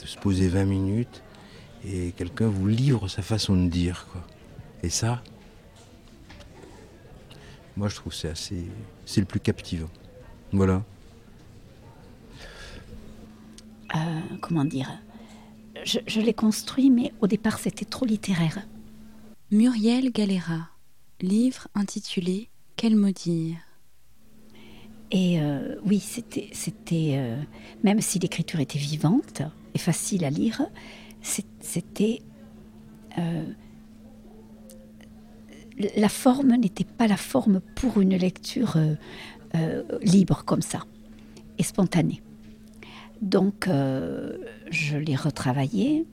de 0.00 0.06
se 0.06 0.16
poser 0.18 0.48
20 0.48 0.64
minutes 0.64 1.22
et 1.84 2.12
quelqu'un 2.12 2.48
vous 2.48 2.66
livre 2.66 3.08
sa 3.08 3.22
façon 3.22 3.56
de 3.56 3.68
dire, 3.68 4.06
quoi. 4.12 4.26
Et 4.82 4.88
ça, 4.88 5.22
moi, 7.76 7.88
je 7.88 7.96
trouve 7.96 8.12
c'est 8.12 8.28
assez, 8.28 8.66
c'est 9.04 9.20
le 9.20 9.26
plus 9.26 9.40
captivant. 9.40 9.90
Voilà. 10.52 10.82
Euh, 13.94 14.20
comment 14.40 14.64
dire? 14.64 14.90
Je, 15.84 15.98
je 16.06 16.20
l'ai 16.20 16.34
construit, 16.34 16.90
mais 16.90 17.12
au 17.20 17.26
départ, 17.26 17.58
c'était 17.58 17.84
trop 17.84 18.04
littéraire. 18.04 18.58
Muriel 19.50 20.12
Galera, 20.12 20.68
livre 21.20 21.68
intitulé 21.74 22.50
Quel 22.76 22.96
mot 22.96 23.10
dire 23.10 23.56
Et 25.12 25.40
euh, 25.40 25.76
oui, 25.84 25.98
c'était, 25.98 26.50
euh, 27.16 27.42
même 27.82 28.00
si 28.00 28.18
l'écriture 28.18 28.60
était 28.60 28.78
vivante 28.78 29.42
et 29.74 29.78
facile 29.78 30.24
à 30.24 30.30
lire, 30.30 30.62
c'était 31.22 32.22
euh, 33.18 33.44
la 35.96 36.08
forme 36.08 36.54
n'était 36.56 36.84
pas 36.84 37.06
la 37.06 37.16
forme 37.16 37.60
pour 37.74 38.00
une 38.00 38.16
lecture 38.16 38.76
libre 40.02 40.44
comme 40.44 40.62
ça 40.62 40.84
et 41.58 41.62
spontanée. 41.62 42.22
Donc, 43.22 43.66
je 43.66 44.96
l'ai 44.96 45.16
retravaillé. 45.16 46.06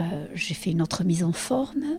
euh, 0.00 0.26
j'ai 0.34 0.54
fait 0.54 0.70
une 0.70 0.82
autre 0.82 1.04
mise 1.04 1.24
en 1.24 1.32
forme. 1.32 1.98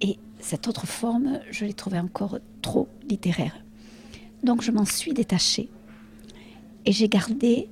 Et 0.00 0.18
cette 0.40 0.68
autre 0.68 0.86
forme, 0.86 1.40
je 1.50 1.64
l'ai 1.64 1.74
trouvée 1.74 1.98
encore 1.98 2.38
trop 2.62 2.88
littéraire. 3.08 3.56
Donc, 4.42 4.62
je 4.62 4.70
m'en 4.70 4.84
suis 4.84 5.12
détachée. 5.12 5.68
Et 6.84 6.92
j'ai 6.92 7.08
gardé 7.08 7.68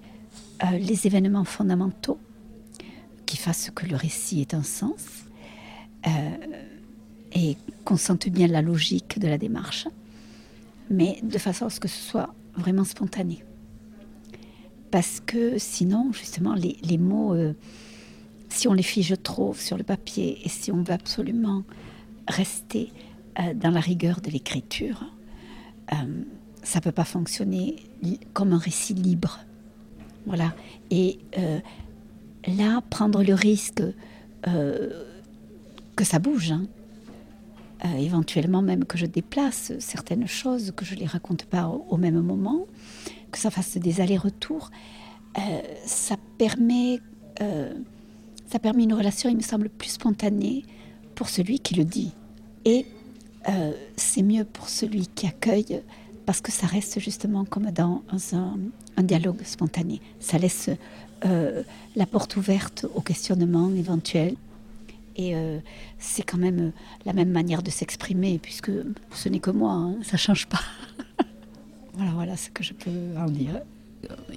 euh, 0.63 0.79
les 0.79 1.07
événements 1.07 1.45
fondamentaux 1.45 2.19
qui 3.27 3.37
fassent 3.37 3.71
que 3.75 3.87
le 3.87 3.97
récit 3.97 4.41
ait 4.41 4.55
un 4.55 4.63
sens. 4.63 5.25
euh, 6.07 6.11
et 7.37 7.57
qu'on 7.85 7.97
sente 7.97 8.29
bien 8.29 8.47
la 8.47 8.63
logique 8.63 9.19
de 9.19 9.27
la 9.27 9.39
démarche, 9.39 9.89
mais 10.89 11.19
de 11.23 11.39
façon 11.39 11.67
à 11.67 11.71
ce 11.71 11.81
que 11.81 11.89
ce 11.89 12.01
soit 12.01 12.33
vraiment 12.55 12.85
spontané. 12.85 13.43
Parce 14.91 15.21
que 15.25 15.59
sinon, 15.59 16.13
justement, 16.13 16.55
les, 16.55 16.99
mots, 16.99 17.35
euh, 17.35 17.55
si 18.49 18.69
on 18.69 18.73
les 18.73 18.85
fige 18.85 19.15
trop 19.23 19.53
sur 19.55 19.77
le 19.77 19.83
papier 19.83 20.39
et 20.45 20.49
si 20.49 20.71
on 20.71 20.83
veut 20.83 20.93
absolument 20.93 21.65
rester 22.29 22.93
dans 23.57 23.71
la 23.71 23.81
rigueur 23.81 24.21
de 24.21 24.31
l'écriture, 24.31 25.05
ça 26.65 26.81
peut 26.81 26.93
pas 26.93 27.05
fonctionner 27.05 27.77
comme 28.33 28.53
un 28.53 28.59
récit 28.59 28.95
libre. 28.95 29.41
Voilà. 30.27 30.55
Et 30.91 31.19
euh, 31.39 31.61
là, 32.49 32.81
prendre 32.91 33.23
le 33.23 33.35
risque 33.35 33.83
euh, 34.49 35.05
que 35.95 36.05
ça 36.05 36.19
bouge, 36.19 36.53
hein, 36.53 36.65
euh, 37.85 37.97
éventuellement 37.99 38.63
même 38.63 38.85
que 38.87 38.97
je 38.97 39.07
déplace 39.07 39.73
certaines 39.79 40.27
choses, 40.27 40.73
que 40.75 40.85
je 40.85 40.95
ne 40.95 41.01
les 41.01 41.07
raconte 41.07 41.45
pas 41.45 41.69
au, 41.69 41.87
au 41.91 41.97
même 41.99 42.21
moment, 42.21 42.67
que 43.31 43.39
ça 43.39 43.51
fasse 43.51 43.77
des 43.77 44.01
allers-retours, 44.01 44.71
ça 45.85 46.17
permet 46.39 47.01
ça 48.47 48.61
permet 48.61 48.85
une 48.85 48.95
relation, 48.95 49.29
il 49.29 49.37
me 49.37 49.43
semble, 49.43 49.69
plus 49.69 49.89
spontanée 49.89 50.65
pour 51.17 51.29
celui 51.29 51.59
qui 51.59 51.75
le 51.75 51.85
dit. 51.85 52.13
Et 52.65 52.87
c'est 53.97 54.23
mieux 54.23 54.45
pour 54.45 54.69
celui 54.69 55.09
qui 55.09 55.27
accueille 55.27 55.83
parce 56.27 56.41
que 56.41 56.53
ça 56.53 56.67
reste 56.67 57.01
justement 57.01 57.45
comme 57.45 57.71
dans 57.71 58.03
un, 58.33 59.03
dialogue 59.03 59.43
spontané. 59.45 60.01
Ça 60.21 60.39
laisse 60.39 60.71
euh, 61.25 61.63
la 61.97 62.07
porte 62.07 62.37
ouverte 62.37 62.87
au 62.95 63.01
questionnement 63.01 63.71
éventuel. 63.75 64.37
Et 65.17 65.37
euh, 65.37 65.59
c'est 65.99 66.23
quand 66.23 66.39
même 66.39 66.73
la 67.05 67.13
même 67.13 67.31
manière 67.31 67.63
de 67.63 67.71
s'exprimer, 67.71 68.39
puisque 68.39 68.73
ce 69.13 69.29
n'est 69.29 69.39
que 69.39 69.51
moi, 69.51 69.73
hein, 69.73 69.97
ça 70.03 70.17
change 70.17 70.47
pas. 70.47 70.61
voilà, 71.95 72.13
voilà 72.13 72.37
ce 72.37 72.51
que 72.51 72.65
je 72.65 72.73
peux 72.73 73.17
en 73.17 73.27
dire. 73.27 73.61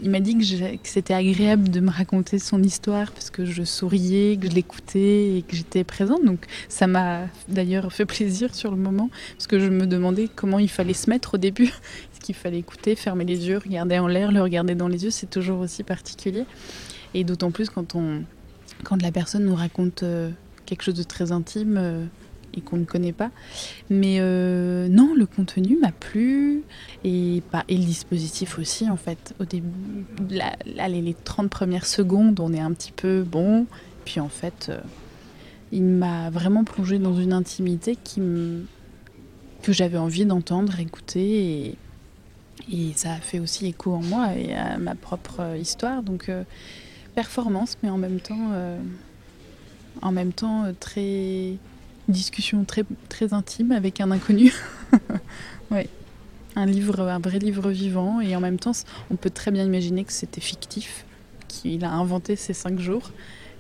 Il 0.01 0.09
m'a 0.09 0.19
dit 0.19 0.38
que, 0.38 0.43
c'était 0.83 1.13
agréable 1.13 1.69
de 1.69 1.79
me 1.79 1.89
raconter 1.89 2.39
son 2.39 2.62
histoire 2.62 3.12
parce 3.12 3.29
que 3.29 3.45
je 3.45 3.63
souriais, 3.63 4.38
que 4.38 4.50
je 4.50 4.55
l'écoutais 4.55 5.38
et 5.38 5.43
que 5.47 5.55
j'étais 5.55 5.83
présente. 5.83 6.24
Donc 6.24 6.45
ça 6.69 6.88
m'a 6.88 7.21
d'ailleurs 7.47 7.91
fait 7.91 8.05
plaisir 8.05 8.53
sur 8.53 8.71
le 8.71 8.77
moment 8.77 9.09
parce 9.33 9.47
que 9.47 9.59
je 9.59 9.69
me 9.69 9.88
demandais 9.88 10.29
comment 10.33 10.59
il 10.59 10.69
fallait 10.69 10.93
se 10.93 11.09
mettre 11.09 11.36
au 11.36 11.38
début. 11.38 11.65
Est-ce 12.13 12.21
qu'il 12.21 12.36
fallait 12.36 12.59
écouter, 12.59 12.95
fermer 12.95 13.25
les 13.25 13.47
yeux, 13.47 13.57
regarder 13.57 14.00
en 14.00 14.07
l'air, 14.07 14.31
le 14.31 14.41
regarder 14.41 14.75
dans 14.75 14.88
les 14.88 15.03
yeux, 15.03 15.12
c'est 15.12 15.29
toujours 15.29 15.59
aussi 15.59 15.83
particulier. 15.83 16.45
Et 17.13 17.24
d'autant 17.24 17.51
plus 17.51 17.69
quand, 17.69 17.95
on, 17.95 18.24
quand 18.83 19.01
la 19.01 19.12
personne 19.12 19.45
nous 19.45 19.55
raconte 19.55 20.03
euh, 20.03 20.29
quelque 20.65 20.83
chose 20.83 20.95
de 20.95 21.03
très 21.03 21.31
intime 21.31 21.77
euh, 21.77 22.05
qu'on 22.62 22.78
ne 22.78 22.86
connaît 22.86 23.14
pas. 23.14 23.32
Mais 23.90 24.18
euh, 24.20 24.88
non, 24.88 25.14
le 25.16 25.26
contenu 25.26 25.78
m'a 25.78 25.92
plu 25.92 26.64
et, 27.04 27.42
le 27.54 27.76
dispositif 27.76 28.60
aussi, 28.60 28.90
en 28.90 28.98
fait. 28.98 29.34
Au 29.40 29.46
début, 29.46 29.70
allez, 30.78 31.02
les 31.02 31.14
30 31.14 31.50
premières 31.50 31.86
secondes, 31.86 32.40
on 32.40 32.54
est 32.54 32.60
un 32.60 32.74
petit 32.74 32.92
peu 32.92 33.24
bon. 33.24 33.66
Puis 34.06 34.20
en 34.20 34.30
fait, 34.30 34.68
euh, 34.70 34.80
il 35.72 35.84
m'a 35.84 36.30
vraiment 36.30 36.64
plongé 36.64 37.00
dans 37.00 37.16
une 37.16 37.34
intimité 37.34 37.98
qui 38.02 38.22
que 39.64 39.74
j'avais 39.74 39.98
envie 39.98 40.26
d'entendre, 40.26 40.80
écouter. 40.80 41.78
Et, 42.72 42.94
ça 42.96 43.14
a 43.14 43.18
fait 43.18 43.40
aussi 43.40 43.68
écho 43.68 43.94
en 43.94 44.02
moi 44.02 44.34
et 44.36 44.54
à 44.54 44.78
ma 44.78 44.96
propre 44.96 45.42
euh, 45.42 45.58
histoire. 45.58 46.04
Donc, 46.04 46.32
performance, 47.16 47.78
mais 47.82 47.90
en 47.90 47.98
même 47.98 48.20
temps, 48.20 48.52
en 50.02 50.12
même 50.12 50.34
temps 50.34 50.66
très 50.80 51.58
discussion 52.08 52.64
très 52.64 52.84
très 53.10 53.34
intime 53.34 53.72
avec 53.72 54.02
un 54.02 54.12
inconnu. 54.12 54.54
ouais. 55.72 55.90
Un 56.56 56.66
livre, 56.66 57.02
un 57.02 57.20
vrai 57.20 57.38
livre 57.38 57.70
vivant 57.70 58.20
et 58.20 58.36
en 58.36 58.40
même 58.40 58.58
temps, 58.58 58.72
on 59.12 59.16
peut 59.16 59.30
très 59.30 59.52
bien 59.52 59.64
imaginer 59.64 60.04
que 60.04 60.12
c'était 60.12 60.42
fictif, 60.42 61.06
qu'il 61.48 61.86
a 61.86 61.92
inventé 61.92 62.36
ces 62.36 62.54
cinq 62.54 62.80
jours. 62.80 63.12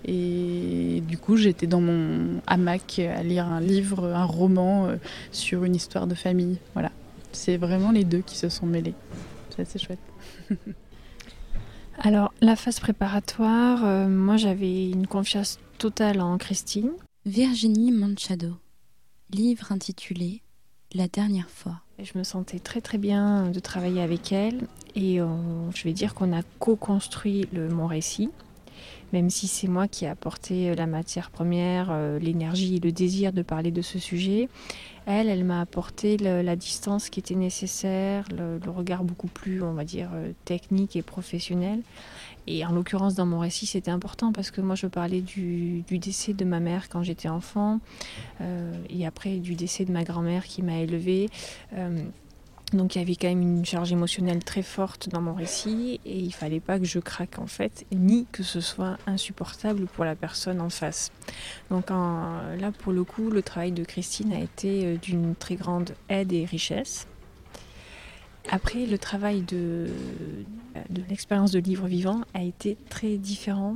Et 0.05 1.03
du 1.07 1.17
coup, 1.17 1.37
j'étais 1.37 1.67
dans 1.67 1.81
mon 1.81 2.41
hamac 2.47 2.99
à 2.99 3.21
lire 3.23 3.45
un 3.45 3.59
livre, 3.59 4.05
un 4.05 4.23
roman 4.23 4.87
euh, 4.87 4.95
sur 5.31 5.63
une 5.63 5.75
histoire 5.75 6.07
de 6.07 6.15
famille. 6.15 6.57
Voilà. 6.73 6.91
C'est 7.33 7.57
vraiment 7.57 7.91
les 7.91 8.03
deux 8.03 8.21
qui 8.21 8.37
se 8.37 8.49
sont 8.49 8.65
mêlés. 8.65 8.95
C'est 9.49 9.61
assez 9.61 9.79
chouette. 9.79 9.99
Alors, 11.99 12.33
la 12.41 12.55
phase 12.55 12.79
préparatoire, 12.79 13.83
euh, 13.83 14.07
moi 14.07 14.37
j'avais 14.37 14.89
une 14.89 15.07
confiance 15.07 15.59
totale 15.77 16.21
en 16.21 16.37
Christine. 16.37 16.91
Virginie 17.27 17.91
Manchado, 17.91 18.53
livre 19.31 19.73
intitulé 19.73 20.43
La 20.95 21.09
dernière 21.09 21.49
fois. 21.49 21.81
Je 22.01 22.17
me 22.17 22.23
sentais 22.23 22.59
très 22.59 22.79
très 22.79 22.97
bien 22.97 23.49
de 23.49 23.59
travailler 23.59 23.99
avec 24.01 24.31
elle 24.31 24.61
et 24.95 25.19
euh, 25.19 25.25
je 25.75 25.83
vais 25.83 25.91
dire 25.91 26.13
qu'on 26.13 26.31
a 26.31 26.41
co-construit 26.59 27.49
mon 27.51 27.85
récit, 27.85 28.29
même 29.11 29.29
si 29.29 29.49
c'est 29.49 29.67
moi 29.67 29.89
qui 29.89 30.05
ai 30.05 30.07
apporté 30.07 30.73
la 30.73 30.87
matière 30.87 31.29
première, 31.29 31.89
euh, 31.91 32.17
l'énergie 32.17 32.77
et 32.77 32.79
le 32.79 32.93
désir 32.93 33.33
de 33.33 33.41
parler 33.41 33.71
de 33.71 33.81
ce 33.81 33.99
sujet. 33.99 34.47
Elle, 35.05 35.27
elle 35.27 35.43
m'a 35.43 35.59
apporté 35.59 36.15
la 36.15 36.55
distance 36.55 37.09
qui 37.09 37.19
était 37.19 37.35
nécessaire, 37.35 38.23
le, 38.31 38.57
le 38.57 38.71
regard 38.71 39.03
beaucoup 39.03 39.27
plus, 39.27 39.61
on 39.63 39.73
va 39.73 39.83
dire, 39.83 40.11
euh, 40.13 40.31
technique 40.45 40.95
et 40.95 41.01
professionnel. 41.01 41.81
Et 42.47 42.65
en 42.65 42.71
l'occurrence, 42.71 43.15
dans 43.15 43.25
mon 43.25 43.39
récit, 43.39 43.65
c'était 43.65 43.91
important 43.91 44.31
parce 44.31 44.51
que 44.51 44.61
moi, 44.61 44.75
je 44.75 44.87
parlais 44.87 45.21
du, 45.21 45.83
décès 45.89 46.33
de 46.33 46.45
ma 46.45 46.59
mère 46.59 46.89
quand 46.89 47.03
j'étais 47.03 47.29
enfant, 47.29 47.79
euh, 48.41 48.73
et 48.89 49.05
après 49.05 49.37
du 49.37 49.55
décès 49.55 49.85
de 49.85 49.91
ma 49.91 50.03
grand-mère 50.03 50.45
qui 50.45 50.63
m'a 50.63 50.79
élevée. 50.79 51.29
Euh, 51.73 52.01
donc 52.73 52.95
il 52.95 52.99
y 52.99 53.01
avait 53.01 53.15
quand 53.15 53.29
même 53.29 53.41
une 53.41 53.65
charge 53.65 53.93
émotionnelle 53.93 54.43
très 54.43 54.61
forte 54.61 55.07
dans 55.07 55.21
mon 55.21 55.33
récit 55.33 56.01
et 56.05 56.19
il 56.19 56.33
fallait 56.33 56.59
pas 56.59 56.79
que 56.79 56.85
je 56.85 56.99
craque 56.99 57.39
en 57.39 57.47
fait, 57.47 57.85
ni 57.93 58.25
que 58.33 58.43
ce 58.43 58.59
soit 58.59 58.97
insupportable 59.07 59.87
pour 59.87 60.03
la 60.03 60.15
personne 60.15 60.59
en 60.59 60.69
face. 60.69 61.13
Donc 61.69 61.89
là 61.89 62.71
pour 62.79 62.91
le 62.91 63.05
coup, 63.05 63.29
le 63.29 63.41
travail 63.41 63.71
de 63.71 63.85
Christine 63.85 64.33
a 64.33 64.39
été 64.41 64.85
euh, 64.85 64.97
d'une 64.97 65.33
très 65.33 65.55
grande 65.55 65.91
aide 66.09 66.33
et 66.33 66.43
richesse. 66.43 67.07
Après, 68.49 68.85
le 68.85 68.97
travail 68.97 69.41
de, 69.41 69.87
l'expérience 71.09 71.51
de 71.51 71.59
livre 71.59 71.87
vivant 71.87 72.21
a 72.33 72.41
été 72.41 72.77
très 72.89 73.17
différent. 73.17 73.75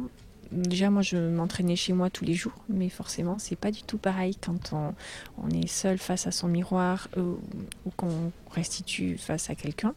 Déjà, 0.52 0.90
moi, 0.90 1.02
je 1.02 1.18
m'entraînais 1.18 1.76
chez 1.76 1.94
moi 1.94 2.10
tous 2.10 2.26
les 2.26 2.34
jours, 2.34 2.54
mais 2.70 2.90
forcément, 2.90 3.38
c'est 3.38 3.56
pas 3.56 3.72
du 3.72 3.84
tout 3.84 3.98
pareil 3.98 4.36
quand 4.36 4.74
on, 4.74 5.50
est 5.50 5.68
seul 5.68 5.98
face 5.98 6.28
à 6.28 6.32
son 6.32 6.48
miroir 6.48 7.10
ou 7.18 7.90
qu'on 7.96 8.32
restitue 8.52 9.18
face 9.18 9.50
à 9.50 9.56
quelqu'un. 9.56 9.94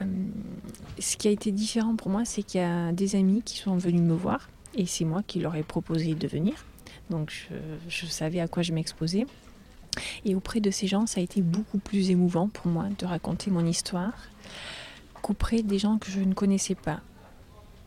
Euh, 0.00 0.04
ce 0.98 1.16
qui 1.16 1.28
a 1.28 1.30
été 1.30 1.52
différent 1.52 1.96
pour 1.96 2.08
moi, 2.08 2.24
c'est 2.24 2.42
qu'il 2.42 2.60
y 2.60 2.64
a 2.64 2.92
des 2.92 3.14
amis 3.16 3.42
qui 3.42 3.58
sont 3.58 3.76
venus 3.76 4.00
me 4.00 4.14
voir 4.14 4.48
Et 4.74 4.86
c'est 4.86 5.04
moi 5.04 5.22
qui 5.22 5.40
leur 5.40 5.54
ai 5.54 5.62
proposé 5.62 6.14
de 6.14 6.26
venir. 6.26 6.64
Donc 7.10 7.48
je 7.88 8.06
savais 8.06 8.40
à 8.40 8.48
quoi 8.48 8.62
je 8.62 8.72
m'exposais. 8.72 9.26
Et 10.24 10.34
auprès 10.34 10.60
de 10.60 10.70
ces 10.70 10.86
gens, 10.86 11.06
ça 11.06 11.20
a 11.20 11.22
été 11.22 11.42
beaucoup 11.42 11.78
plus 11.78 12.10
émouvant 12.10 12.48
pour 12.48 12.66
moi 12.68 12.86
de 12.98 13.06
raconter 13.06 13.50
mon 13.50 13.66
histoire 13.66 14.12
qu'auprès 15.22 15.62
des 15.62 15.78
gens 15.78 15.98
que 15.98 16.10
je 16.10 16.20
ne 16.20 16.34
connaissais 16.34 16.74
pas. 16.74 17.00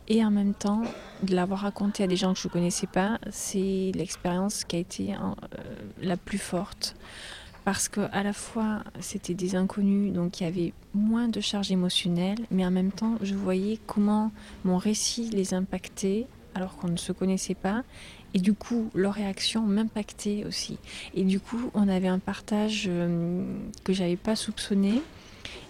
Et 0.08 0.24
en 0.24 0.30
même 0.30 0.54
temps, 0.54 0.82
de 1.22 1.34
l'avoir 1.34 1.60
raconté 1.60 2.04
à 2.04 2.06
des 2.06 2.16
gens 2.16 2.32
que 2.32 2.38
je 2.38 2.46
ne 2.46 2.52
connaissais 2.52 2.86
pas, 2.86 3.18
c'est 3.30 3.90
l'expérience 3.94 4.64
qui 4.64 4.76
a 4.76 4.78
été 4.78 5.14
euh, 5.14 5.16
la 6.00 6.16
plus 6.16 6.38
forte. 6.38 6.96
Parce 7.64 7.88
que 7.88 8.02
à 8.12 8.22
la 8.22 8.32
fois, 8.32 8.84
c'était 9.00 9.34
des 9.34 9.56
inconnus, 9.56 10.12
donc 10.12 10.40
il 10.40 10.44
y 10.44 10.46
avait 10.46 10.72
moins 10.94 11.26
de 11.26 11.40
charge 11.40 11.72
émotionnelle, 11.72 12.38
mais 12.52 12.64
en 12.64 12.70
même 12.70 12.92
temps, 12.92 13.16
je 13.22 13.34
voyais 13.34 13.80
comment 13.88 14.30
mon 14.64 14.78
récit 14.78 15.30
les 15.30 15.52
impactait 15.52 16.28
alors 16.56 16.76
qu'on 16.76 16.88
ne 16.88 16.96
se 16.96 17.12
connaissait 17.12 17.54
pas. 17.54 17.84
Et 18.34 18.38
du 18.40 18.52
coup, 18.52 18.90
leur 18.94 19.14
réaction 19.14 19.62
m'impactait 19.62 20.44
aussi. 20.46 20.78
Et 21.14 21.22
du 21.22 21.38
coup, 21.38 21.70
on 21.74 21.88
avait 21.88 22.08
un 22.08 22.18
partage 22.18 22.86
euh, 22.88 23.44
que 23.84 23.92
j'avais 23.92 24.16
pas 24.16 24.36
soupçonné 24.36 25.02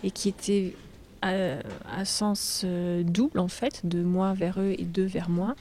et 0.02 0.10
qui 0.10 0.28
était 0.28 0.74
à, 1.22 2.04
sens 2.04 2.62
euh, 2.64 3.02
double 3.02 3.40
en 3.40 3.48
fait, 3.48 3.84
de 3.84 4.02
moi 4.02 4.32
vers 4.32 4.60
eux 4.60 4.74
et 4.78 4.84
d'eux 4.84 5.04
vers 5.06 5.28
moi. 5.28 5.56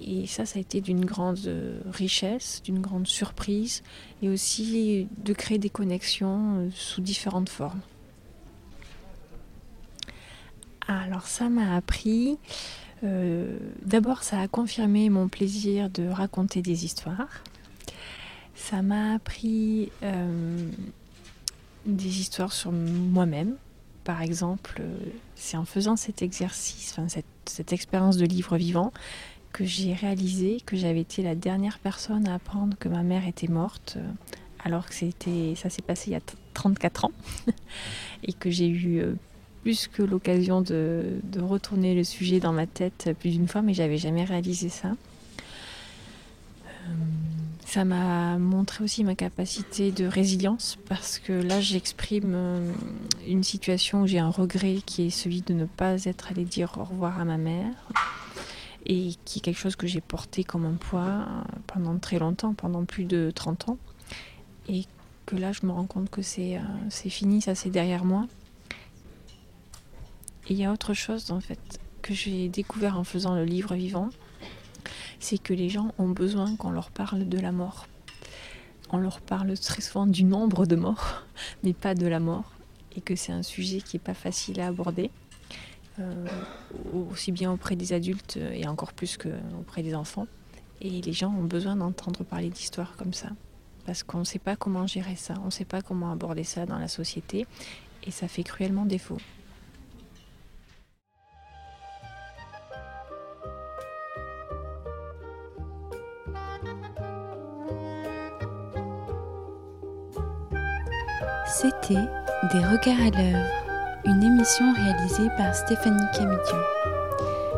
Et 0.00 0.26
ça, 0.26 0.46
ça 0.46 0.58
a 0.58 0.60
été 0.60 0.80
d'une 0.80 1.04
grande 1.04 1.40
euh, 1.46 1.80
richesse, 1.90 2.62
d'une 2.62 2.80
grande 2.80 3.06
surprise, 3.06 3.82
et 4.22 4.28
aussi 4.28 5.08
de 5.24 5.32
créer 5.32 5.58
des 5.58 5.70
connexions 5.70 6.58
euh, 6.58 6.68
sous 6.74 7.00
différentes 7.00 7.48
formes. 7.48 7.80
Alors 10.86 11.26
ça 11.26 11.48
m'a 11.48 11.76
appris, 11.76 12.38
d'abord 13.02 14.22
ça 14.22 14.40
a 14.40 14.48
confirmé 14.48 15.08
mon 15.08 15.28
plaisir 15.28 15.88
de 15.90 16.08
raconter 16.08 16.62
des 16.62 16.84
histoires. 16.84 17.42
Ça 18.54 18.82
m'a 18.82 19.14
appris 19.14 19.90
des 21.86 22.20
histoires 22.20 22.52
sur 22.52 22.72
moi-même, 22.72 23.56
par 24.04 24.22
exemple, 24.22 24.80
euh, 24.80 24.98
c'est 25.34 25.56
en 25.56 25.64
faisant 25.64 25.96
cet 25.96 26.22
exercice, 26.22 26.92
enfin, 26.92 27.06
cette, 27.44 27.72
expérience 27.72 28.16
de 28.16 28.26
livre 28.26 28.56
vivant, 28.56 28.92
que 29.52 29.64
j'ai 29.64 29.92
réalisé 29.92 30.60
que 30.64 30.76
j'avais 30.76 31.00
été 31.00 31.22
la 31.22 31.34
dernière 31.34 31.78
personne 31.78 32.26
à 32.28 32.34
apprendre 32.34 32.76
que 32.78 32.88
ma 32.88 33.02
mère 33.02 33.26
était 33.26 33.48
morte, 33.48 33.94
euh, 33.96 34.10
alors 34.64 34.86
que 34.86 34.94
ça 34.94 35.70
s'est 35.70 35.82
passé 35.82 36.10
il 36.10 36.12
y 36.14 36.16
a 36.16 36.20
34 36.54 37.06
ans, 37.06 37.12
et 38.24 38.32
que 38.32 38.50
j'ai 38.50 38.68
eu 38.68 38.98
euh, 39.00 39.14
plus 39.62 39.88
que 39.88 40.02
l'occasion 40.02 40.60
de, 40.60 41.20
retourner 41.38 41.94
le 41.94 42.04
sujet 42.04 42.40
dans 42.40 42.52
ma 42.52 42.66
tête 42.66 43.10
plus 43.18 43.30
d'une 43.30 43.48
fois, 43.48 43.62
mais 43.62 43.74
j'avais 43.74 43.98
jamais 43.98 44.24
réalisé 44.24 44.68
ça. 44.68 44.92
Ça 47.66 47.84
m'a 47.84 48.36
montré 48.36 48.82
aussi 48.82 49.04
ma 49.04 49.14
capacité 49.14 49.92
de 49.92 50.04
résilience 50.04 50.76
parce 50.88 51.20
que 51.20 51.32
là 51.32 51.60
j'exprime 51.60 52.32
euh, 52.34 52.72
une 53.28 53.44
situation 53.44 54.02
où 54.02 54.06
j'ai 54.08 54.18
un 54.18 54.30
regret 54.30 54.78
qui 54.84 55.06
est 55.06 55.10
celui 55.10 55.42
de 55.42 55.54
ne 55.54 55.66
pas 55.66 56.04
être 56.06 56.32
allé 56.32 56.44
dire 56.44 56.72
au 56.78 56.82
revoir 56.82 57.20
à 57.20 57.24
ma 57.24 57.36
mère 57.36 57.72
et 58.86 59.10
qui 59.24 59.38
est 59.38 59.42
quelque 59.42 59.58
chose 59.58 59.76
que 59.76 59.86
j'ai 59.86 60.00
porté 60.00 60.42
comme 60.42 60.64
un 60.64 60.74
poids 60.74 61.00
euh, 61.02 61.42
pendant 61.68 61.96
très 61.98 62.18
longtemps, 62.18 62.54
pendant 62.54 62.84
plus 62.84 63.04
de 63.04 63.30
30 63.32 63.68
ans. 63.68 63.78
Et 64.68 64.84
que 65.26 65.36
là 65.36 65.52
je 65.52 65.64
me 65.64 65.70
rends 65.70 65.86
compte 65.86 66.10
que 66.10 66.22
c'est 66.22 66.56
euh, 66.56 66.90
fini, 66.90 67.40
ça 67.40 67.54
c'est 67.54 67.70
derrière 67.70 68.04
moi. 68.04 68.26
Et 70.48 70.54
il 70.54 70.58
y 70.58 70.64
a 70.64 70.72
autre 70.72 70.94
chose 70.94 71.30
en 71.30 71.40
fait 71.40 71.80
que 72.02 72.14
j'ai 72.14 72.48
découvert 72.48 72.98
en 72.98 73.04
faisant 73.04 73.34
le 73.34 73.44
livre 73.44 73.74
vivant 73.74 74.10
c'est 75.20 75.38
que 75.38 75.52
les 75.52 75.68
gens 75.68 75.94
ont 75.98 76.08
besoin 76.08 76.56
qu'on 76.56 76.70
leur 76.70 76.90
parle 76.90 77.28
de 77.28 77.38
la 77.38 77.52
mort. 77.52 77.86
On 78.90 78.96
leur 78.96 79.20
parle 79.20 79.56
très 79.58 79.82
souvent 79.82 80.06
du 80.06 80.24
nombre 80.24 80.66
de 80.66 80.74
morts, 80.74 81.22
mais 81.62 81.74
pas 81.74 81.94
de 81.94 82.06
la 82.06 82.18
mort, 82.18 82.50
et 82.96 83.00
que 83.00 83.14
c'est 83.14 83.32
un 83.32 83.44
sujet 83.44 83.80
qui 83.80 83.96
n'est 83.96 84.02
pas 84.02 84.14
facile 84.14 84.60
à 84.60 84.66
aborder, 84.66 85.10
euh, 86.00 86.26
aussi 87.10 87.30
bien 87.30 87.52
auprès 87.52 87.76
des 87.76 87.92
adultes 87.92 88.38
et 88.52 88.66
encore 88.66 88.92
plus 88.92 89.16
qu'auprès 89.16 89.82
des 89.82 89.94
enfants. 89.94 90.26
Et 90.80 91.02
les 91.02 91.12
gens 91.12 91.28
ont 91.28 91.44
besoin 91.44 91.76
d'entendre 91.76 92.24
parler 92.24 92.48
d'histoires 92.48 92.96
comme 92.96 93.12
ça, 93.12 93.28
parce 93.84 94.02
qu'on 94.02 94.20
ne 94.20 94.24
sait 94.24 94.38
pas 94.38 94.56
comment 94.56 94.86
gérer 94.86 95.16
ça, 95.16 95.34
on 95.42 95.46
ne 95.46 95.50
sait 95.50 95.66
pas 95.66 95.82
comment 95.82 96.10
aborder 96.10 96.44
ça 96.44 96.64
dans 96.64 96.78
la 96.78 96.88
société, 96.88 97.46
et 98.02 98.10
ça 98.10 98.26
fait 98.26 98.42
cruellement 98.42 98.86
défaut. 98.86 99.18
C'était 111.60 112.08
Des 112.52 112.58
regards 112.58 113.06
à 113.06 113.10
l'œuvre, 113.10 113.46
une 114.06 114.22
émission 114.22 114.72
réalisée 114.72 115.28
par 115.36 115.54
Stéphanie 115.54 116.06
Camidion. 116.16 116.56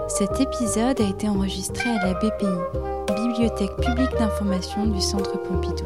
Cet 0.09 0.41
épisode 0.41 1.01
a 1.01 1.09
été 1.09 1.29
enregistré 1.29 1.89
à 1.89 2.07
la 2.07 2.15
BPI, 2.15 3.15
Bibliothèque 3.15 3.77
publique 3.77 4.11
d'information 4.19 4.87
du 4.87 5.01
Centre 5.01 5.39
Pompidou. 5.39 5.85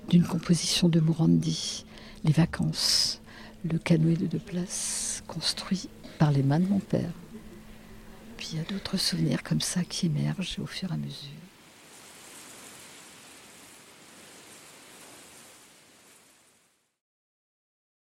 d'une 0.09 0.25
composition 0.25 0.89
de 0.89 1.01
Morandi, 1.01 1.85
les 2.25 2.33
vacances, 2.33 3.21
le 3.65 3.79
canoë 3.79 4.17
de 4.17 4.27
deux 4.27 4.39
places 4.39 5.23
construit 5.27 5.89
par 6.19 6.33
les 6.33 6.43
mains 6.43 6.61
de 6.61 6.67
mon 6.67 6.81
père. 6.81 7.11
Puis 8.39 8.51
il 8.53 8.59
y 8.59 8.63
a 8.63 8.65
d'autres 8.65 8.97
souvenirs 8.97 9.43
comme 9.43 9.61
ça 9.61 9.83
qui 9.83 10.07
émergent 10.07 10.61
au 10.61 10.67
fur 10.67 10.91
et 10.91 10.95
à 10.95 10.97
mesure. 10.97 11.48